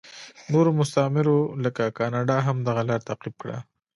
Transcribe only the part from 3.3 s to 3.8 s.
کړه.